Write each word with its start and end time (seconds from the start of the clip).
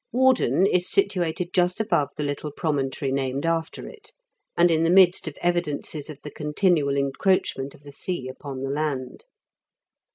Warden 0.11 0.65
is 0.65 0.89
situated 0.89 1.53
just 1.53 1.79
above 1.79 2.09
the 2.17 2.23
little 2.23 2.51
promontory 2.51 3.11
named 3.11 3.45
after 3.45 3.87
it, 3.87 4.13
and 4.57 4.71
in 4.71 4.83
the 4.83 4.89
midst 4.89 5.27
of 5.27 5.37
evidences 5.43 6.09
of 6.09 6.19
the 6.23 6.31
continual 6.31 6.97
encroachment 6.97 7.75
of 7.75 7.83
the 7.83 7.91
sea 7.91 8.27
upon 8.27 8.63
the 8.63 8.71
land. 8.71 9.25